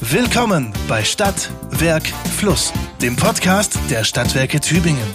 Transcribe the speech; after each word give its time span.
Willkommen 0.00 0.74
bei 0.88 1.02
Stadt, 1.02 1.50
Werk, 1.70 2.06
Fluss, 2.06 2.70
dem 3.00 3.16
Podcast 3.16 3.78
der 3.90 4.04
Stadtwerke 4.04 4.60
Tübingen. 4.60 5.06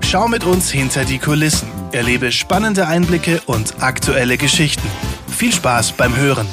Schau 0.00 0.28
mit 0.28 0.44
uns 0.44 0.70
hinter 0.70 1.04
die 1.04 1.18
Kulissen, 1.18 1.68
erlebe 1.92 2.32
spannende 2.32 2.86
Einblicke 2.86 3.42
und 3.44 3.82
aktuelle 3.82 4.38
Geschichten. 4.38 4.88
Viel 5.28 5.52
Spaß 5.52 5.92
beim 5.92 6.16
Hören. 6.16 6.46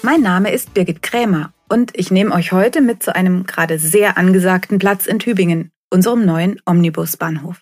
Mein 0.00 0.22
Name 0.22 0.50
ist 0.50 0.72
Birgit 0.72 1.02
Krämer 1.02 1.52
und 1.68 1.94
ich 1.94 2.10
nehme 2.10 2.34
euch 2.34 2.52
heute 2.52 2.80
mit 2.80 3.02
zu 3.02 3.14
einem 3.14 3.44
gerade 3.44 3.78
sehr 3.78 4.16
angesagten 4.16 4.78
Platz 4.78 5.04
in 5.04 5.18
Tübingen, 5.18 5.70
unserem 5.90 6.24
neuen 6.24 6.58
Omnibusbahnhof. 6.64 7.60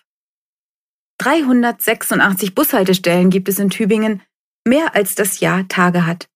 386 1.17 2.55
Bushaltestellen 2.55 3.29
gibt 3.29 3.49
es 3.49 3.59
in 3.59 3.71
Tübingen, 3.71 4.21
mehr 4.65 4.95
als 4.95 5.15
das 5.15 5.41
Jahr 5.41 5.67
Tage 5.67 6.05
hat. 6.05 6.29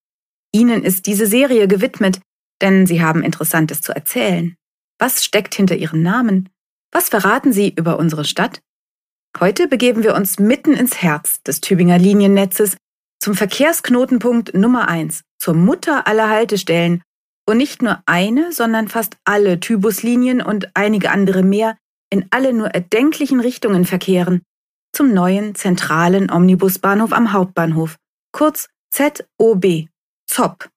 Ihnen 0.52 0.82
ist 0.84 1.06
diese 1.06 1.26
Serie 1.26 1.66
gewidmet, 1.68 2.20
denn 2.62 2.86
Sie 2.86 3.02
haben 3.02 3.22
Interessantes 3.22 3.80
zu 3.80 3.92
erzählen. 3.92 4.56
Was 4.98 5.24
steckt 5.24 5.54
hinter 5.54 5.76
Ihren 5.76 6.02
Namen? 6.02 6.48
Was 6.92 7.08
verraten 7.08 7.52
Sie 7.52 7.74
über 7.74 7.98
unsere 7.98 8.24
Stadt? 8.24 8.62
Heute 9.40 9.66
begeben 9.66 10.02
wir 10.02 10.14
uns 10.14 10.38
mitten 10.38 10.74
ins 10.74 11.02
Herz 11.02 11.42
des 11.42 11.60
Tübinger 11.60 11.98
Liniennetzes 11.98 12.76
zum 13.18 13.34
Verkehrsknotenpunkt 13.34 14.54
Nummer 14.54 14.88
eins, 14.88 15.22
zur 15.38 15.54
Mutter 15.54 16.06
aller 16.06 16.28
Haltestellen, 16.28 17.02
wo 17.46 17.54
nicht 17.54 17.82
nur 17.82 18.02
eine, 18.06 18.52
sondern 18.52 18.88
fast 18.88 19.16
alle 19.24 19.58
Tybuslinien 19.58 20.42
und 20.42 20.70
einige 20.74 21.10
andere 21.10 21.42
mehr 21.42 21.76
in 22.10 22.26
alle 22.30 22.52
nur 22.52 22.68
erdenklichen 22.68 23.40
Richtungen 23.40 23.84
verkehren, 23.84 24.42
zum 24.92 25.14
neuen 25.14 25.54
zentralen 25.54 26.30
Omnibusbahnhof 26.30 27.12
am 27.12 27.32
Hauptbahnhof, 27.32 27.96
kurz 28.32 28.68
ZOB, 28.90 29.88
ZOP. 30.26 30.68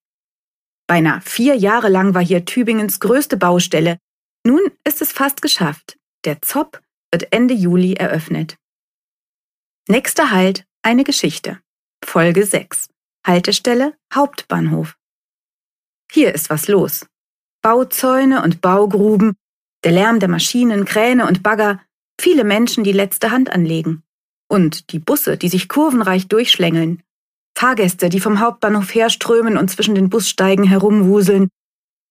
Beinahe 0.88 1.22
vier 1.22 1.56
Jahre 1.56 1.90
lang 1.90 2.14
war 2.14 2.24
hier 2.24 2.46
Tübingens 2.46 3.00
größte 3.00 3.38
Baustelle. 3.38 3.98
Nun 4.46 4.62
ist 4.84 5.02
es 5.02 5.12
fast 5.12 5.42
geschafft. 5.42 5.98
Der 6.26 6.42
ZOP 6.42 6.82
wird 7.12 7.32
Ende 7.32 7.54
Juli 7.54 7.94
eröffnet. 7.94 8.58
Nächster 9.88 10.32
Halt, 10.32 10.66
eine 10.84 11.04
Geschichte. 11.04 11.60
Folge 12.04 12.46
6. 12.46 12.90
Haltestelle 13.26 13.98
Hauptbahnhof. 14.14 14.96
Hier 16.12 16.34
ist 16.34 16.50
was 16.50 16.68
los. 16.68 17.06
Bauzäune 17.62 18.44
und 18.44 18.62
Baugruben, 18.62 19.36
der 19.84 19.92
Lärm 19.92 20.20
der 20.20 20.30
Maschinen, 20.30 20.86
Kräne 20.86 21.26
und 21.26 21.42
Bagger, 21.42 21.82
viele 22.20 22.44
Menschen, 22.44 22.84
die 22.84 22.92
letzte 22.92 23.32
Hand 23.32 23.50
anlegen. 23.50 24.04
Und 24.48 24.92
die 24.92 25.00
Busse, 25.00 25.38
die 25.38 25.50
sich 25.50 25.68
kurvenreich 25.68 26.28
durchschlängeln. 26.28 27.02
Fahrgäste, 27.58 28.10
die 28.10 28.20
vom 28.20 28.40
Hauptbahnhof 28.40 28.94
herströmen 28.94 29.58
und 29.58 29.70
zwischen 29.70 29.96
den 29.96 30.10
Bussteigen 30.10 30.66
herumwuseln. 30.66 31.50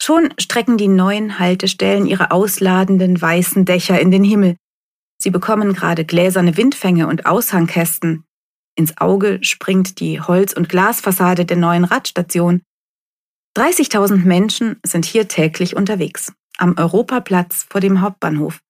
Schon 0.02 0.32
strecken 0.38 0.76
die 0.78 0.88
neuen 0.88 1.38
Haltestellen 1.38 2.06
ihre 2.06 2.30
ausladenden 2.30 3.20
weißen 3.20 3.64
Dächer 3.64 4.00
in 4.00 4.10
den 4.10 4.24
Himmel. 4.24 4.56
Sie 5.20 5.30
bekommen 5.30 5.74
gerade 5.74 6.04
gläserne 6.04 6.56
Windfänge 6.56 7.06
und 7.06 7.26
Aushangkästen. 7.26 8.24
Ins 8.76 8.98
Auge 8.98 9.38
springt 9.42 10.00
die 10.00 10.20
Holz- 10.20 10.52
und 10.52 10.68
Glasfassade 10.68 11.44
der 11.44 11.56
neuen 11.56 11.84
Radstation. 11.84 12.62
30.000 13.56 14.24
Menschen 14.24 14.80
sind 14.84 15.04
hier 15.04 15.28
täglich 15.28 15.76
unterwegs, 15.76 16.32
am 16.58 16.76
Europaplatz 16.76 17.66
vor 17.70 17.80
dem 17.80 18.00
Hauptbahnhof. 18.00 18.60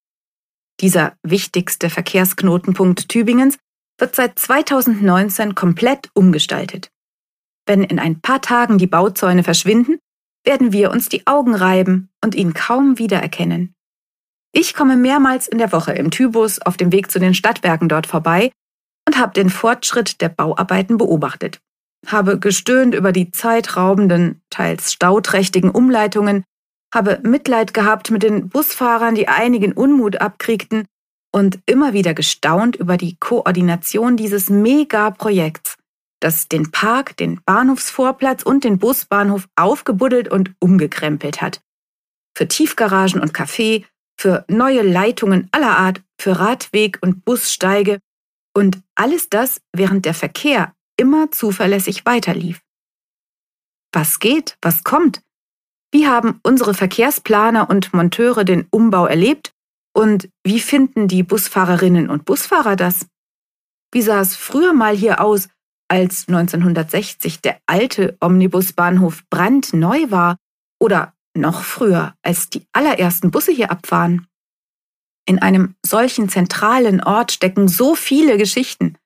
Dieser 0.80 1.16
wichtigste 1.22 1.88
Verkehrsknotenpunkt 1.88 3.08
Tübingens 3.08 3.58
wird 3.98 4.14
seit 4.14 4.38
2019 4.38 5.54
komplett 5.54 6.10
umgestaltet. 6.14 6.90
Wenn 7.66 7.82
in 7.82 7.98
ein 7.98 8.20
paar 8.20 8.42
Tagen 8.42 8.78
die 8.78 8.86
Bauzäune 8.86 9.42
verschwinden, 9.42 9.98
werden 10.44 10.72
wir 10.72 10.90
uns 10.90 11.08
die 11.08 11.26
Augen 11.26 11.54
reiben 11.54 12.10
und 12.22 12.34
ihn 12.34 12.52
kaum 12.52 12.98
wiedererkennen. 12.98 13.74
Ich 14.52 14.74
komme 14.74 14.96
mehrmals 14.96 15.48
in 15.48 15.58
der 15.58 15.72
Woche 15.72 15.92
im 15.92 16.10
Tybus 16.10 16.60
auf 16.60 16.76
dem 16.76 16.92
Weg 16.92 17.10
zu 17.10 17.18
den 17.18 17.34
Stadtwerken 17.34 17.88
dort 17.88 18.06
vorbei 18.06 18.52
und 19.06 19.18
habe 19.18 19.32
den 19.32 19.50
Fortschritt 19.50 20.20
der 20.20 20.28
Bauarbeiten 20.28 20.98
beobachtet, 20.98 21.60
habe 22.06 22.38
gestöhnt 22.38 22.94
über 22.94 23.12
die 23.12 23.32
zeitraubenden, 23.32 24.42
teils 24.50 24.92
stauträchtigen 24.92 25.70
Umleitungen, 25.70 26.44
habe 26.94 27.18
Mitleid 27.22 27.74
gehabt 27.74 28.10
mit 28.10 28.22
den 28.22 28.48
Busfahrern, 28.48 29.14
die 29.14 29.28
einigen 29.28 29.72
Unmut 29.72 30.20
abkriegten 30.20 30.84
und 31.34 31.58
immer 31.66 31.92
wieder 31.92 32.14
gestaunt 32.14 32.76
über 32.76 32.96
die 32.96 33.16
Koordination 33.16 34.16
dieses 34.16 34.50
Megaprojekts, 34.50 35.76
das 36.20 36.46
den 36.46 36.70
Park, 36.70 37.16
den 37.16 37.40
Bahnhofsvorplatz 37.44 38.44
und 38.44 38.62
den 38.62 38.78
Busbahnhof 38.78 39.48
aufgebuddelt 39.56 40.28
und 40.28 40.54
umgekrempelt 40.60 41.42
hat. 41.42 41.60
Für 42.36 42.46
Tiefgaragen 42.46 43.20
und 43.20 43.32
Café, 43.32 43.84
für 44.16 44.44
neue 44.46 44.82
Leitungen 44.82 45.48
aller 45.50 45.76
Art, 45.76 46.02
für 46.20 46.38
Radweg 46.38 46.98
und 47.02 47.24
Bussteige 47.24 47.98
und 48.56 48.80
alles 48.94 49.28
das, 49.28 49.60
während 49.72 50.04
der 50.04 50.14
Verkehr 50.14 50.72
immer 50.96 51.32
zuverlässig 51.32 52.06
weiterlief. 52.06 52.60
Was 53.92 54.20
geht? 54.20 54.56
Was 54.62 54.84
kommt? 54.84 55.20
Wie 55.90 56.06
haben 56.06 56.38
unsere 56.44 56.74
Verkehrsplaner 56.74 57.68
und 57.68 57.92
Monteure 57.92 58.44
den 58.44 58.68
Umbau 58.70 59.06
erlebt 59.06 59.53
und 59.94 60.28
wie 60.42 60.60
finden 60.60 61.08
die 61.08 61.22
Busfahrerinnen 61.22 62.10
und 62.10 62.24
Busfahrer 62.24 62.76
das? 62.76 63.06
Wie 63.92 64.02
sah 64.02 64.20
es 64.20 64.34
früher 64.34 64.72
mal 64.72 64.96
hier 64.96 65.20
aus, 65.20 65.48
als 65.88 66.26
1960 66.28 67.40
der 67.40 67.58
alte 67.66 68.16
Omnibusbahnhof 68.20 69.22
brandneu 69.30 70.10
war 70.10 70.36
oder 70.80 71.14
noch 71.36 71.62
früher, 71.62 72.14
als 72.22 72.50
die 72.50 72.66
allerersten 72.72 73.30
Busse 73.30 73.52
hier 73.52 73.70
abfahren? 73.70 74.26
In 75.26 75.38
einem 75.38 75.76
solchen 75.84 76.28
zentralen 76.28 77.02
Ort 77.02 77.32
stecken 77.32 77.68
so 77.68 77.94
viele 77.94 78.36
Geschichten. 78.36 78.98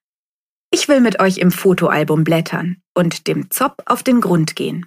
Ich 0.70 0.88
will 0.88 1.00
mit 1.00 1.20
euch 1.20 1.38
im 1.38 1.50
Fotoalbum 1.50 2.24
blättern 2.24 2.82
und 2.94 3.26
dem 3.26 3.50
Zopp 3.50 3.82
auf 3.86 4.02
den 4.02 4.20
Grund 4.20 4.56
gehen. 4.56 4.86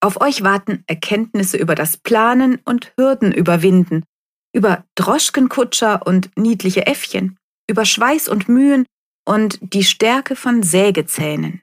Auf 0.00 0.20
euch 0.20 0.42
warten 0.42 0.84
Erkenntnisse 0.86 1.56
über 1.56 1.74
das 1.74 1.96
Planen 1.96 2.60
und 2.64 2.92
Hürden 2.96 3.32
überwinden, 3.32 4.04
über 4.54 4.84
Droschkenkutscher 4.94 6.06
und 6.06 6.30
niedliche 6.36 6.86
Äffchen, 6.86 7.36
über 7.68 7.84
Schweiß 7.84 8.28
und 8.28 8.48
Mühen 8.48 8.86
und 9.26 9.58
die 9.60 9.84
Stärke 9.84 10.36
von 10.36 10.62
Sägezähnen. 10.62 11.62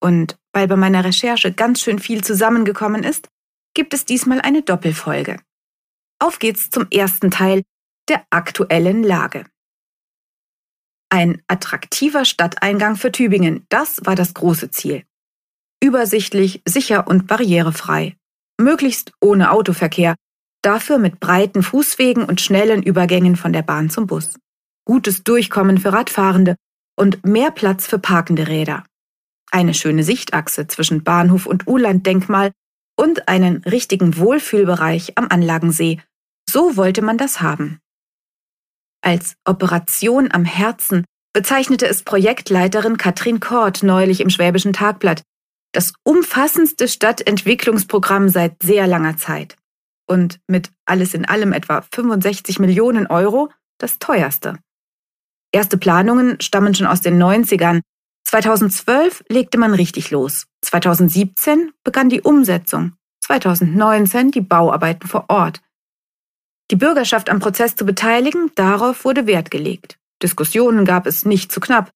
Und 0.00 0.38
weil 0.52 0.68
bei 0.68 0.76
meiner 0.76 1.04
Recherche 1.04 1.52
ganz 1.52 1.80
schön 1.80 1.98
viel 1.98 2.22
zusammengekommen 2.22 3.02
ist, 3.02 3.28
gibt 3.74 3.94
es 3.94 4.04
diesmal 4.04 4.40
eine 4.40 4.62
Doppelfolge. 4.62 5.40
Auf 6.20 6.38
geht's 6.38 6.70
zum 6.70 6.86
ersten 6.90 7.30
Teil 7.30 7.62
der 8.08 8.24
aktuellen 8.30 9.02
Lage. 9.02 9.46
Ein 11.10 11.42
attraktiver 11.46 12.24
Stadteingang 12.24 12.96
für 12.96 13.10
Tübingen, 13.10 13.64
das 13.70 14.00
war 14.04 14.14
das 14.14 14.34
große 14.34 14.70
Ziel. 14.70 15.04
Übersichtlich, 15.82 16.60
sicher 16.66 17.06
und 17.06 17.26
barrierefrei. 17.26 18.16
Möglichst 18.60 19.12
ohne 19.20 19.52
Autoverkehr, 19.52 20.16
Dafür 20.62 20.98
mit 20.98 21.20
breiten 21.20 21.62
Fußwegen 21.62 22.24
und 22.24 22.40
schnellen 22.40 22.82
Übergängen 22.82 23.36
von 23.36 23.52
der 23.52 23.62
Bahn 23.62 23.90
zum 23.90 24.06
Bus. 24.06 24.34
Gutes 24.84 25.22
Durchkommen 25.22 25.78
für 25.78 25.92
Radfahrende 25.92 26.56
und 26.96 27.24
mehr 27.24 27.52
Platz 27.52 27.86
für 27.86 27.98
parkende 27.98 28.48
Räder. 28.48 28.84
Eine 29.50 29.72
schöne 29.72 30.02
Sichtachse 30.02 30.66
zwischen 30.66 31.04
Bahnhof 31.04 31.46
und 31.46 31.68
Ulanddenkmal 31.68 32.50
und 32.96 33.28
einen 33.28 33.58
richtigen 33.58 34.16
Wohlfühlbereich 34.16 35.16
am 35.16 35.28
Anlagensee. 35.30 36.00
So 36.50 36.76
wollte 36.76 37.02
man 37.02 37.18
das 37.18 37.40
haben. 37.40 37.78
Als 39.00 39.36
Operation 39.44 40.32
am 40.32 40.44
Herzen 40.44 41.04
bezeichnete 41.32 41.86
es 41.86 42.02
Projektleiterin 42.02 42.96
Katrin 42.96 43.38
Kort 43.38 43.84
neulich 43.84 44.20
im 44.20 44.28
Schwäbischen 44.28 44.72
Tagblatt. 44.72 45.22
Das 45.72 45.92
umfassendste 46.02 46.88
Stadtentwicklungsprogramm 46.88 48.28
seit 48.28 48.60
sehr 48.62 48.88
langer 48.88 49.16
Zeit 49.18 49.56
und 50.08 50.40
mit 50.46 50.72
alles 50.84 51.14
in 51.14 51.24
allem 51.24 51.52
etwa 51.52 51.82
65 51.82 52.58
Millionen 52.58 53.06
Euro 53.06 53.50
das 53.78 53.98
teuerste. 53.98 54.58
Erste 55.52 55.78
Planungen 55.78 56.40
stammen 56.40 56.74
schon 56.74 56.86
aus 56.86 57.00
den 57.00 57.22
90ern. 57.22 57.80
2012 58.24 59.24
legte 59.28 59.58
man 59.58 59.72
richtig 59.72 60.10
los. 60.10 60.46
2017 60.62 61.72
begann 61.84 62.08
die 62.08 62.20
Umsetzung. 62.20 62.92
2019 63.24 64.30
die 64.30 64.40
Bauarbeiten 64.40 65.08
vor 65.08 65.26
Ort. 65.28 65.60
Die 66.70 66.76
Bürgerschaft 66.76 67.30
am 67.30 67.38
Prozess 67.38 67.76
zu 67.76 67.86
beteiligen, 67.86 68.50
darauf 68.54 69.04
wurde 69.04 69.26
Wert 69.26 69.50
gelegt. 69.50 69.98
Diskussionen 70.22 70.84
gab 70.84 71.06
es 71.06 71.24
nicht 71.24 71.50
zu 71.50 71.60
knapp. 71.60 71.90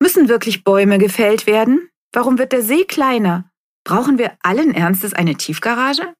Müssen 0.00 0.28
wirklich 0.28 0.62
Bäume 0.62 0.98
gefällt 0.98 1.46
werden? 1.46 1.88
Warum 2.12 2.38
wird 2.38 2.52
der 2.52 2.62
See 2.62 2.84
kleiner? 2.84 3.50
Brauchen 3.84 4.18
wir 4.18 4.32
allen 4.42 4.74
Ernstes 4.74 5.12
eine 5.14 5.34
Tiefgarage? 5.34 6.14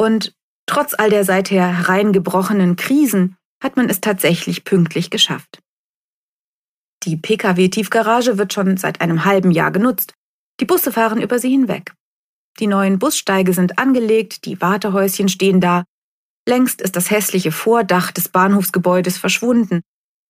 Und 0.00 0.34
trotz 0.64 0.94
all 0.94 1.10
der 1.10 1.26
seither 1.26 1.76
hereingebrochenen 1.76 2.76
Krisen 2.76 3.36
hat 3.62 3.76
man 3.76 3.90
es 3.90 4.00
tatsächlich 4.00 4.64
pünktlich 4.64 5.10
geschafft. 5.10 5.60
Die 7.02 7.18
Pkw-Tiefgarage 7.18 8.38
wird 8.38 8.54
schon 8.54 8.78
seit 8.78 9.02
einem 9.02 9.26
halben 9.26 9.50
Jahr 9.50 9.70
genutzt. 9.70 10.14
Die 10.58 10.64
Busse 10.64 10.90
fahren 10.90 11.20
über 11.20 11.38
sie 11.38 11.50
hinweg. 11.50 11.92
Die 12.60 12.66
neuen 12.66 12.98
Bussteige 12.98 13.52
sind 13.52 13.78
angelegt, 13.78 14.46
die 14.46 14.62
Wartehäuschen 14.62 15.28
stehen 15.28 15.60
da. 15.60 15.84
Längst 16.48 16.80
ist 16.80 16.96
das 16.96 17.10
hässliche 17.10 17.52
Vordach 17.52 18.10
des 18.10 18.30
Bahnhofsgebäudes 18.30 19.18
verschwunden. 19.18 19.82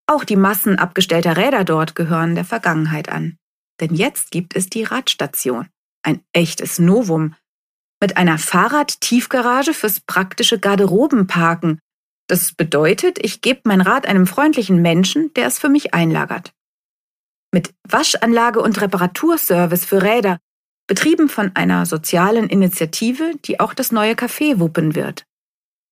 Auch 0.08 0.24
die 0.24 0.34
Massen 0.34 0.80
abgestellter 0.80 1.36
Räder 1.36 1.62
dort 1.62 1.94
gehören 1.94 2.34
der 2.34 2.44
Vergangenheit 2.44 3.08
an. 3.08 3.36
Denn 3.78 3.94
jetzt 3.94 4.32
gibt 4.32 4.56
es 4.56 4.68
die 4.68 4.82
Radstation. 4.82 5.68
Ein 6.02 6.24
echtes 6.32 6.80
Novum. 6.80 7.36
Mit 8.00 8.16
einer 8.16 8.38
Fahrradtiefgarage 8.38 9.74
fürs 9.74 10.00
praktische 10.00 10.58
Garderobenparken. 10.58 11.78
Das 12.28 12.52
bedeutet, 12.52 13.18
ich 13.22 13.40
gebe 13.42 13.60
mein 13.64 13.80
Rad 13.80 14.06
einem 14.06 14.26
freundlichen 14.26 14.80
Menschen, 14.80 15.34
der 15.34 15.46
es 15.46 15.58
für 15.58 15.68
mich 15.68 15.92
einlagert. 15.92 16.52
Mit 17.52 17.74
Waschanlage 17.86 18.60
und 18.60 18.80
Reparaturservice 18.80 19.84
für 19.84 20.02
Räder, 20.02 20.38
betrieben 20.86 21.28
von 21.28 21.54
einer 21.54 21.86
sozialen 21.86 22.48
Initiative, 22.48 23.32
die 23.44 23.60
auch 23.60 23.74
das 23.74 23.92
neue 23.92 24.14
Café 24.14 24.58
wuppen 24.58 24.94
wird. 24.94 25.24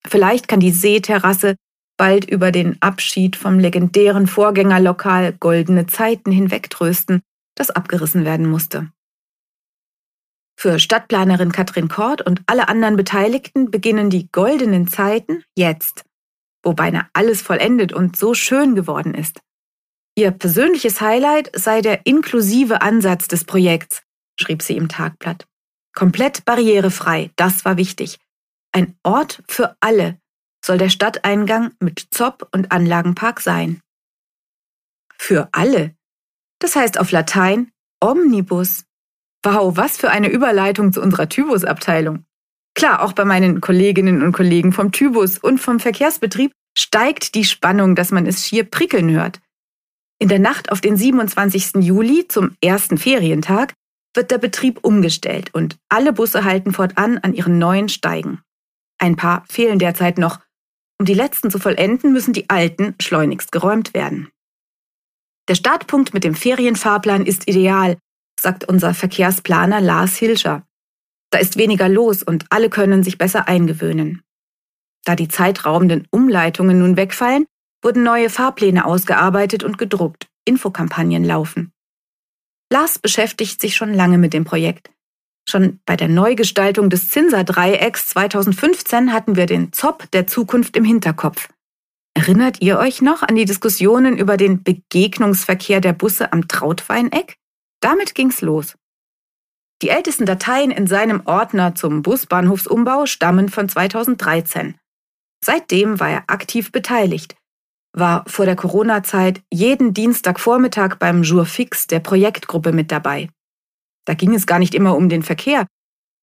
Vielleicht 0.07 0.49
kann 0.49 0.61
die 0.61 0.71
Seeterrasse 0.71 1.57
bald 1.99 2.25
über 2.25 2.53
den 2.53 2.81
Abschied 2.81 3.37
vom 3.37 3.59
legendären 3.59 4.27
Vorgängerlokal 4.27 5.35
Goldene 5.35 5.87
Zeiten 5.87 6.31
hinwegtrösten, 6.31 7.21
das 7.55 7.71
abgerissen 7.71 8.25
werden 8.25 8.49
musste. 8.49 8.91
Für 10.61 10.81
Stadtplanerin 10.81 11.53
Katrin 11.53 11.87
Kort 11.87 12.21
und 12.21 12.43
alle 12.47 12.69
anderen 12.69 12.97
Beteiligten 12.97 13.71
beginnen 13.71 14.11
die 14.11 14.29
goldenen 14.33 14.89
Zeiten 14.89 15.45
jetzt, 15.57 16.05
wo 16.65 16.73
beinahe 16.73 17.07
alles 17.13 17.43
vollendet 17.43 17.93
und 17.93 18.17
so 18.17 18.35
schön 18.35 18.75
geworden 18.75 19.15
ist. 19.15 19.41
Ihr 20.17 20.33
persönliches 20.33 21.01
Highlight 21.01 21.53
sei 21.55 21.81
der 21.81 22.07
inklusive 22.07 22.83
Ansatz 22.83 23.29
des 23.29 23.45
Projekts, 23.45 24.03
schrieb 24.35 24.63
sie 24.63 24.77
im 24.77 24.89
Tagblatt. 24.89 25.47
Komplett 25.95 26.45
barrierefrei, 26.45 27.31
das 27.37 27.65
war 27.65 27.77
wichtig. 27.77 28.19
Ein 28.73 28.99
Ort 29.05 29.45
für 29.47 29.77
alle 29.79 30.19
soll 30.65 30.79
der 30.79 30.91
Stadteingang 30.91 31.71
mit 31.79 32.09
Zopp 32.11 32.49
und 32.51 32.73
Anlagenpark 32.73 33.41
sein. 33.41 33.81
Für 35.17 35.49
alle. 35.53 35.95
Das 36.59 36.75
heißt 36.75 36.99
auf 36.99 37.13
Latein 37.13 37.71
Omnibus. 38.01 38.88
Wow, 39.45 39.77
was 39.77 39.97
für 39.97 40.11
eine 40.11 40.29
Überleitung 40.29 40.93
zu 40.93 41.01
unserer 41.01 41.29
Tybus-Abteilung. 41.29 42.25
Klar, 42.75 43.03
auch 43.03 43.13
bei 43.13 43.25
meinen 43.25 43.61
Kolleginnen 43.61 44.23
und 44.23 44.33
Kollegen 44.33 44.73
vom 44.73 44.93
Tybus 44.93 45.39
und 45.39 45.59
vom 45.59 45.81
Verkehrsbetrieb 45.81 46.53
steigt 46.77 47.35
die 47.35 47.45
Spannung, 47.45 47.95
dass 47.95 48.11
man 48.11 48.27
es 48.27 48.47
schier 48.47 48.65
prickeln 48.65 49.11
hört. 49.11 49.41
In 50.21 50.29
der 50.29 50.39
Nacht 50.39 50.73
auf 50.73 50.81
den 50.81 50.97
27. 50.97 51.85
Juli 51.85 52.27
zum 52.29 52.57
ersten 52.61 52.99
Ferientag 52.99 53.75
wird 54.15 54.31
der 54.31 54.39
Betrieb 54.39 54.81
umgestellt 54.83 55.55
und 55.55 55.77
alle 55.89 56.13
Busse 56.13 56.45
halten 56.45 56.73
fortan 56.73 57.19
an 57.19 57.35
ihren 57.35 57.59
neuen 57.59 57.89
Steigen. 57.89 58.43
Ein 58.99 59.17
paar 59.17 59.45
fehlen 59.49 59.79
derzeit 59.79 60.19
noch. 60.19 60.41
Um 60.99 61.07
die 61.07 61.15
letzten 61.15 61.51
zu 61.51 61.61
vollenden, 61.61 62.13
müssen 62.13 62.33
die 62.33 62.51
alten 62.51 62.97
schleunigst 63.01 63.53
geräumt 63.53 63.95
werden. 63.95 64.31
Der 65.49 65.55
Startpunkt 65.55 66.15
mit 66.15 66.25
dem 66.25 66.35
Ferienfahrplan 66.35 67.25
ist 67.25 67.49
ideal, 67.49 67.97
sagt 68.39 68.65
unser 68.65 68.95
Verkehrsplaner 68.95 69.81
Lars 69.81 70.17
Hilscher. 70.17 70.67
Da 71.31 71.39
ist 71.39 71.59
weniger 71.59 71.89
los 71.89 72.23
und 72.23 72.47
alle 72.51 72.71
können 72.71 73.03
sich 73.03 73.19
besser 73.19 73.49
eingewöhnen. 73.49 74.23
Da 75.05 75.15
die 75.15 75.29
zeitraubenden 75.29 76.07
Umleitungen 76.11 76.79
nun 76.79 76.97
wegfallen, 76.97 77.47
wurden 77.83 78.03
neue 78.03 78.31
Fahrpläne 78.31 78.85
ausgearbeitet 78.85 79.63
und 79.63 79.79
gedruckt, 79.79 80.29
Infokampagnen 80.45 81.25
laufen. 81.25 81.73
Lars 82.71 82.99
beschäftigt 82.99 83.61
sich 83.61 83.77
schon 83.77 83.95
lange 83.95 84.19
mit 84.19 84.33
dem 84.33 84.45
Projekt. 84.45 84.91
Schon 85.49 85.81
bei 85.87 85.97
der 85.97 86.09
Neugestaltung 86.09 86.91
des 86.91 87.09
Zinser-Dreiecks 87.09 88.09
2015 88.09 89.13
hatten 89.13 89.37
wir 89.37 89.47
den 89.47 89.73
ZOP 89.73 90.11
der 90.11 90.27
Zukunft 90.27 90.77
im 90.77 90.85
Hinterkopf. 90.85 91.49
Erinnert 92.15 92.61
ihr 92.61 92.79
euch 92.79 93.01
noch 93.01 93.23
an 93.23 93.37
die 93.37 93.47
Diskussionen 93.47 94.19
über 94.19 94.37
den 94.37 94.63
Begegnungsverkehr 94.63 95.81
der 95.81 95.95
Busse 95.95 96.33
am 96.33 96.49
Trautweineck? 96.49 97.38
Damit 97.81 98.15
ging's 98.15 98.41
los. 98.41 98.77
Die 99.83 99.91
ältesten 99.91 100.27
Dateien 100.27 100.71
in 100.71 100.87
seinem 100.87 101.23
Ordner 101.25 101.75
zum 101.75 102.03
Busbahnhofsumbau 102.03 103.07
stammen 103.07 103.49
von 103.49 103.69
2013. 103.69 104.77
Seitdem 105.45 106.01
war 106.01 106.11
er 106.11 106.25
aktiv 106.27 106.73
beteiligt, 106.73 107.37
war 107.93 108.25
vor 108.27 108.45
der 108.45 108.57
Corona-Zeit 108.57 109.43
jeden 109.53 109.95
Dienstagvormittag 109.95 110.97
beim 110.97 111.23
Jour 111.23 111.47
fix 111.47 111.87
der 111.87 112.01
Projektgruppe 112.01 112.73
mit 112.73 112.91
dabei. 112.91 113.29
Da 114.05 114.15
ging 114.15 114.35
es 114.35 114.47
gar 114.47 114.59
nicht 114.59 114.75
immer 114.75 114.97
um 114.97 115.09
den 115.09 115.23
Verkehr. 115.23 115.67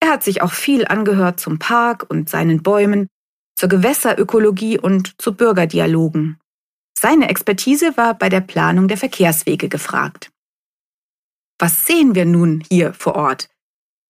Er 0.02 0.10
hat 0.10 0.24
sich 0.24 0.42
auch 0.42 0.52
viel 0.52 0.86
angehört 0.86 1.40
zum 1.40 1.60
Park 1.60 2.06
und 2.10 2.30
seinen 2.30 2.62
Bäumen, 2.62 3.08
zur 3.58 3.70
Gewässerökologie 3.70 4.78
und 4.78 5.20
zu 5.22 5.34
Bürgerdialogen. 5.34 6.40
Seine 6.98 7.30
Expertise 7.30 7.96
war 7.96 8.14
bei 8.14 8.30
der 8.30 8.42
Planung 8.42 8.88
der 8.88 8.98
Verkehrswege 8.98 9.70
gefragt. 9.70 10.32
Was 11.60 11.86
sehen 11.86 12.16
wir 12.16 12.26
nun 12.26 12.64
hier 12.70 12.94
vor 12.94 13.16
Ort? 13.16 13.50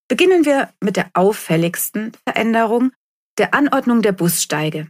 Beginnen 0.08 0.44
wir 0.44 0.70
mit 0.80 0.96
der 0.96 1.10
auffälligsten 1.14 2.12
Veränderung, 2.24 2.92
der 3.38 3.54
Anordnung 3.54 4.02
der 4.02 4.12
Bussteige. 4.12 4.88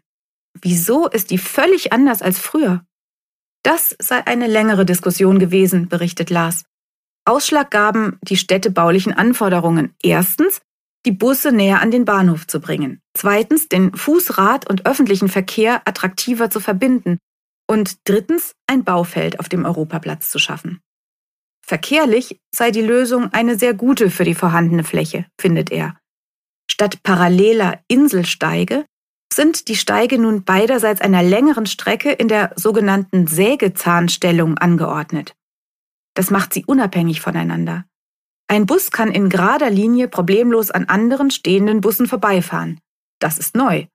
Wieso 0.61 1.09
ist 1.09 1.31
die 1.31 1.39
völlig 1.39 1.93
anders 1.93 2.23
als 2.23 2.39
früher? 2.39 2.85
Das 3.63 3.97
sei 3.99 4.27
eine 4.27 4.47
längere 4.47 4.87
Diskussion 4.87 5.39
gewesen, 5.39 5.89
berichtet 5.89 6.31
Lars. 6.31 6.65
Ausschlag 7.25 7.71
gaben 7.71 8.19
die 8.23 8.37
städtebaulichen 8.37 9.13
Anforderungen. 9.13 9.95
Erstens, 10.03 10.61
die 11.05 11.13
Busse 11.13 11.53
näher 11.53 11.81
an 11.81 11.91
den 11.91 12.05
Bahnhof 12.05 12.47
zu 12.47 12.61
bringen. 12.61 13.01
Zweitens, 13.15 13.69
den 13.69 13.93
Fußrad- 13.93 14.69
und 14.69 14.87
öffentlichen 14.87 15.29
Verkehr 15.29 15.83
attraktiver 15.87 16.51
zu 16.51 16.61
verbinden. 16.61 17.19
Und 17.69 18.09
drittens, 18.09 18.53
ein 18.67 18.85
Baufeld 18.85 19.41
auf 19.41 19.49
dem 19.49 19.65
Europaplatz 19.65 20.31
zu 20.31 20.39
schaffen. 20.39 20.81
Verkehrlich 21.67 22.41
sei 22.55 22.71
die 22.71 22.83
Lösung 22.83 23.33
eine 23.33 23.59
sehr 23.59 23.75
gute 23.75 24.11
für 24.11 24.25
die 24.25 24.35
vorhandene 24.35 24.85
Fläche, 24.85 25.27
findet 25.41 25.73
er. 25.73 25.99
Statt 26.71 27.03
paralleler 27.03 27.81
Inselsteige 27.89 28.85
sind 29.33 29.69
die 29.69 29.77
Steige 29.77 30.19
nun 30.19 30.45
beiderseits 30.45 31.01
einer 31.01 31.23
längeren 31.23 31.67
Strecke 31.67 32.13
in 32.13 32.29
der 32.29 32.53
sogenannten 32.57 33.27
Sägezahnstellung 33.27 34.59
angeordnet. 34.59 35.35
Das 36.15 36.31
macht 36.31 36.55
sie 36.55 36.65
unabhängig 36.65 37.21
voneinander. 37.21 37.85
Ein 38.49 38.67
Bus 38.67 38.93
kann 38.93 39.11
in 39.11 39.29
gerader 39.29 39.71
Linie 39.71 40.07
problemlos 40.09 40.71
an 40.71 40.85
anderen 40.85 41.31
stehenden 41.31 41.81
Bussen 41.81 42.07
vorbeifahren. 42.07 42.81
Das 43.19 43.39
ist 43.39 43.57
neu. 43.57 43.87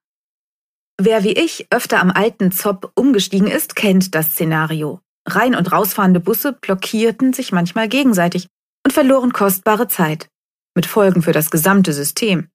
Wer 1.00 1.24
wie 1.24 1.32
ich 1.32 1.68
öfter 1.72 2.00
am 2.00 2.12
alten 2.12 2.52
Zopp 2.52 2.92
umgestiegen 2.96 3.48
ist, 3.48 3.76
kennt 3.76 4.14
das 4.14 4.32
Szenario. 4.32 5.00
Rein- 5.28 5.56
und 5.56 5.72
rausfahrende 5.72 6.20
Busse 6.20 6.54
blockierten 6.54 7.34
sich 7.34 7.52
manchmal 7.52 7.88
gegenseitig 7.88 8.48
und 8.86 8.92
verloren 8.92 9.34
kostbare 9.34 9.88
Zeit, 9.88 10.28
mit 10.76 10.86
Folgen 10.86 11.22
für 11.22 11.32
das 11.32 11.52
gesamte 11.52 11.94
System. 11.94 12.50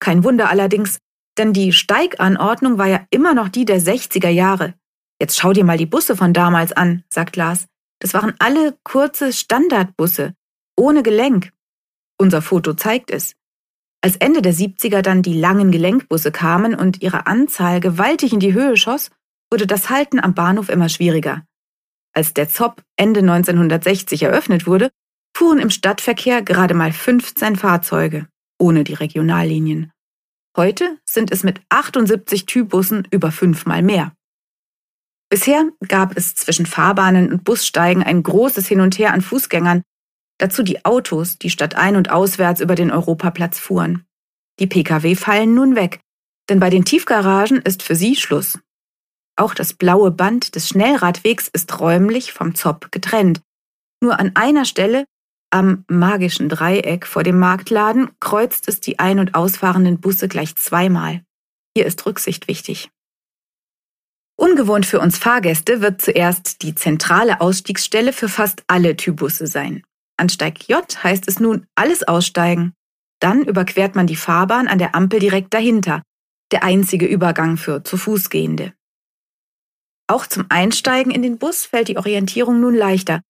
Kein 0.00 0.24
Wunder 0.24 0.48
allerdings, 0.48 0.98
denn 1.38 1.52
die 1.52 1.72
Steiganordnung 1.72 2.78
war 2.78 2.86
ja 2.86 3.06
immer 3.10 3.34
noch 3.34 3.48
die 3.48 3.64
der 3.64 3.80
60er 3.80 4.28
Jahre. 4.28 4.74
Jetzt 5.20 5.38
schau 5.38 5.52
dir 5.52 5.64
mal 5.64 5.78
die 5.78 5.86
Busse 5.86 6.16
von 6.16 6.32
damals 6.32 6.72
an, 6.72 7.04
sagt 7.10 7.36
Lars. 7.36 7.66
Das 8.00 8.14
waren 8.14 8.34
alle 8.38 8.78
kurze 8.84 9.32
Standardbusse, 9.32 10.34
ohne 10.76 11.02
Gelenk. 11.02 11.52
Unser 12.18 12.42
Foto 12.42 12.74
zeigt 12.74 13.10
es. 13.10 13.34
Als 14.00 14.16
Ende 14.16 14.42
der 14.42 14.54
70er 14.54 15.02
dann 15.02 15.22
die 15.22 15.38
langen 15.38 15.72
Gelenkbusse 15.72 16.30
kamen 16.30 16.76
und 16.76 17.02
ihre 17.02 17.26
Anzahl 17.26 17.80
gewaltig 17.80 18.32
in 18.32 18.38
die 18.38 18.52
Höhe 18.52 18.76
schoss, 18.76 19.10
wurde 19.50 19.66
das 19.66 19.90
Halten 19.90 20.20
am 20.20 20.34
Bahnhof 20.34 20.68
immer 20.68 20.88
schwieriger. 20.88 21.42
Als 22.18 22.34
der 22.34 22.48
ZOP 22.48 22.82
Ende 22.96 23.20
1960 23.20 24.24
eröffnet 24.24 24.66
wurde, 24.66 24.90
fuhren 25.36 25.60
im 25.60 25.70
Stadtverkehr 25.70 26.42
gerade 26.42 26.74
mal 26.74 26.90
15 26.90 27.54
Fahrzeuge, 27.54 28.26
ohne 28.58 28.82
die 28.82 28.94
Regionallinien. 28.94 29.92
Heute 30.56 30.98
sind 31.08 31.30
es 31.30 31.44
mit 31.44 31.60
78 31.68 32.46
Typbussen 32.46 33.06
über 33.12 33.30
fünfmal 33.30 33.82
mehr. 33.84 34.16
Bisher 35.30 35.68
gab 35.86 36.16
es 36.16 36.34
zwischen 36.34 36.66
Fahrbahnen 36.66 37.30
und 37.30 37.44
Bussteigen 37.44 38.02
ein 38.02 38.24
großes 38.24 38.66
Hin 38.66 38.80
und 38.80 38.98
Her 38.98 39.12
an 39.12 39.20
Fußgängern, 39.20 39.84
dazu 40.38 40.64
die 40.64 40.84
Autos, 40.84 41.38
die 41.38 41.50
statt 41.50 41.76
ein- 41.76 41.94
und 41.94 42.10
auswärts 42.10 42.60
über 42.60 42.74
den 42.74 42.90
Europaplatz 42.90 43.60
fuhren. 43.60 44.04
Die 44.58 44.66
Pkw 44.66 45.14
fallen 45.14 45.54
nun 45.54 45.76
weg, 45.76 46.00
denn 46.48 46.58
bei 46.58 46.68
den 46.68 46.84
Tiefgaragen 46.84 47.62
ist 47.62 47.84
für 47.84 47.94
sie 47.94 48.16
Schluss. 48.16 48.58
Auch 49.38 49.54
das 49.54 49.72
blaue 49.72 50.10
Band 50.10 50.56
des 50.56 50.68
Schnellradwegs 50.68 51.48
ist 51.52 51.78
räumlich 51.78 52.32
vom 52.32 52.56
Zopp 52.56 52.90
getrennt. 52.90 53.40
Nur 54.02 54.18
an 54.18 54.32
einer 54.34 54.64
Stelle 54.64 55.04
am 55.50 55.84
magischen 55.88 56.48
Dreieck 56.48 57.06
vor 57.06 57.22
dem 57.22 57.38
Marktladen 57.38 58.10
kreuzt 58.18 58.68
es 58.68 58.80
die 58.80 58.98
ein- 58.98 59.20
und 59.20 59.36
ausfahrenden 59.36 60.00
Busse 60.00 60.26
gleich 60.26 60.56
zweimal. 60.56 61.22
Hier 61.76 61.86
ist 61.86 62.04
Rücksicht 62.04 62.48
wichtig. 62.48 62.90
Ungewohnt 64.36 64.86
für 64.86 64.98
uns 64.98 65.18
Fahrgäste 65.18 65.80
wird 65.80 66.02
zuerst 66.02 66.62
die 66.62 66.74
zentrale 66.74 67.40
Ausstiegsstelle 67.40 68.12
für 68.12 68.28
fast 68.28 68.64
alle 68.66 68.96
Typbusse 68.96 69.46
sein. 69.46 69.84
An 70.16 70.28
Steig 70.28 70.68
J 70.68 71.04
heißt 71.04 71.28
es 71.28 71.38
nun 71.38 71.66
alles 71.76 72.02
aussteigen. 72.02 72.74
Dann 73.20 73.44
überquert 73.44 73.94
man 73.94 74.08
die 74.08 74.16
Fahrbahn 74.16 74.66
an 74.66 74.78
der 74.78 74.96
Ampel 74.96 75.20
direkt 75.20 75.54
dahinter, 75.54 76.02
der 76.50 76.64
einzige 76.64 77.06
Übergang 77.06 77.56
für 77.56 77.84
zu 77.84 77.96
Fuß 77.96 78.30
gehende. 78.30 78.74
Auch 80.08 80.26
zum 80.26 80.46
Einsteigen 80.48 81.12
in 81.12 81.22
den 81.22 81.38
Bus 81.38 81.66
fällt 81.66 81.88
die 81.88 81.98
Orientierung 81.98 82.60
nun 82.60 82.74
leichter. 82.74 83.20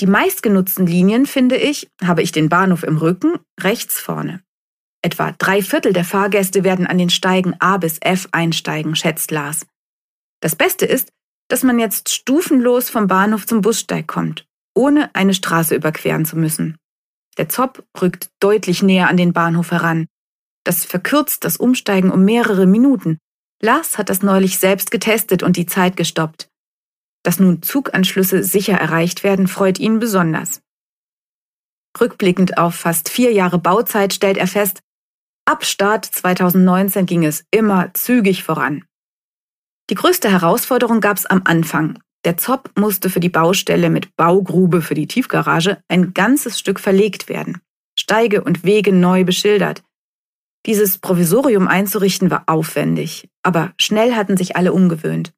Die 0.00 0.06
meistgenutzten 0.06 0.86
Linien 0.86 1.26
finde 1.26 1.56
ich, 1.56 1.90
habe 2.02 2.22
ich 2.22 2.30
den 2.30 2.48
Bahnhof 2.48 2.84
im 2.84 2.98
Rücken, 2.98 3.38
rechts 3.58 3.98
vorne. 3.98 4.42
Etwa 5.02 5.32
drei 5.32 5.62
Viertel 5.62 5.92
der 5.92 6.04
Fahrgäste 6.04 6.64
werden 6.64 6.86
an 6.86 6.98
den 6.98 7.10
Steigen 7.10 7.54
A 7.60 7.78
bis 7.78 7.98
F 8.00 8.28
einsteigen, 8.30 8.94
schätzt 8.94 9.30
Lars. 9.30 9.66
Das 10.40 10.54
Beste 10.54 10.86
ist, 10.86 11.10
dass 11.48 11.62
man 11.62 11.78
jetzt 11.78 12.10
stufenlos 12.10 12.90
vom 12.90 13.06
Bahnhof 13.06 13.46
zum 13.46 13.62
Bussteig 13.62 14.06
kommt, 14.06 14.46
ohne 14.74 15.12
eine 15.14 15.34
Straße 15.34 15.74
überqueren 15.74 16.26
zu 16.26 16.36
müssen. 16.36 16.76
Der 17.38 17.48
Zopp 17.48 17.84
rückt 18.00 18.30
deutlich 18.40 18.82
näher 18.82 19.08
an 19.08 19.16
den 19.16 19.32
Bahnhof 19.32 19.70
heran. 19.70 20.06
Das 20.64 20.84
verkürzt 20.84 21.44
das 21.44 21.56
Umsteigen 21.56 22.10
um 22.10 22.24
mehrere 22.24 22.66
Minuten. 22.66 23.18
Lars 23.60 23.98
hat 23.98 24.08
das 24.08 24.22
neulich 24.22 24.58
selbst 24.58 24.90
getestet 24.90 25.42
und 25.42 25.56
die 25.56 25.66
Zeit 25.66 25.96
gestoppt. 25.96 26.48
Dass 27.24 27.40
nun 27.40 27.62
Zuganschlüsse 27.62 28.44
sicher 28.44 28.74
erreicht 28.74 29.24
werden, 29.24 29.48
freut 29.48 29.78
ihn 29.78 29.98
besonders. 29.98 30.60
Rückblickend 32.00 32.58
auf 32.58 32.74
fast 32.74 33.08
vier 33.08 33.32
Jahre 33.32 33.58
Bauzeit 33.58 34.12
stellt 34.12 34.36
er 34.36 34.46
fest, 34.46 34.80
ab 35.44 35.64
Start 35.64 36.04
2019 36.04 37.06
ging 37.06 37.24
es 37.24 37.44
immer 37.50 37.92
zügig 37.94 38.44
voran. 38.44 38.84
Die 39.90 39.94
größte 39.94 40.30
Herausforderung 40.30 41.00
gab 41.00 41.16
es 41.16 41.26
am 41.26 41.42
Anfang. 41.44 41.98
Der 42.24 42.36
Zopp 42.36 42.70
musste 42.76 43.10
für 43.10 43.20
die 43.20 43.30
Baustelle 43.30 43.90
mit 43.90 44.14
Baugrube 44.16 44.82
für 44.82 44.94
die 44.94 45.06
Tiefgarage 45.06 45.80
ein 45.88 46.12
ganzes 46.14 46.58
Stück 46.58 46.78
verlegt 46.78 47.28
werden. 47.28 47.62
Steige 47.98 48.44
und 48.44 48.64
Wege 48.64 48.92
neu 48.92 49.24
beschildert. 49.24 49.82
Dieses 50.68 50.98
Provisorium 50.98 51.66
einzurichten 51.66 52.30
war 52.30 52.44
aufwendig, 52.46 53.30
aber 53.42 53.72
schnell 53.80 54.14
hatten 54.14 54.36
sich 54.36 54.54
alle 54.54 54.74
umgewöhnt. 54.74 55.32